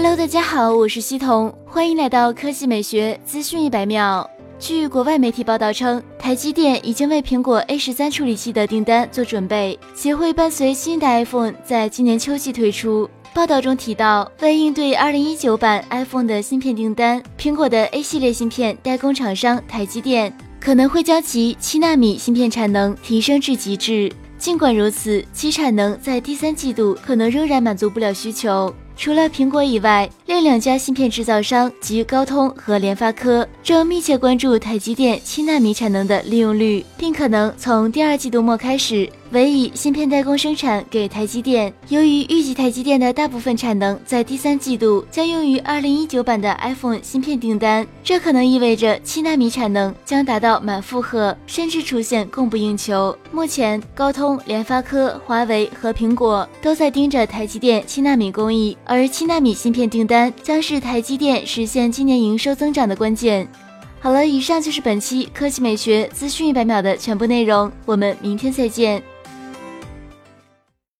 [0.00, 4.30] Hello，大家好，我是西彤，欢迎来到科技美学资讯一百秒。
[4.56, 13.10] 据国外媒体报道称，台积电已经为苹果 A 十三处理器的订单做准备，且会伴随新的 iPhone 在今年秋季推出。
[13.34, 24.12] 报道中提到，为应对2019版 iPhone 的芯片订单，苹果的 A 系列芯片代工厂商台积电可能会将其七纳米芯片产能提升至极致。
[24.38, 28.72] 尽管如此，其产能在第三季度可能仍然满足不了需求。
[28.98, 39.08] 除了苹果以外，另两家芯片制造商及高通和联发科正密切关注台积电七纳米产能的利用率，并可能从第二季度末开始。
[39.32, 41.72] 唯以芯片代工生产给台积电。
[41.88, 53.16] 由于预计台积电的大部分产能在第三季度将用于2019版的 iPhone 芯片订单，这可能意味着七纳米产能将达到满负荷，甚至出现供不应求。
[53.30, 63.46] 目前，高通、联发科、华为和苹果都在盯着台积电七纳米工艺，而七纳米芯片订单将是台积电实现今年营收增长的关键。
[64.00, 69.02] 好了，以上就是本期科技美学资讯一百秒的全部内容，我们明天再见。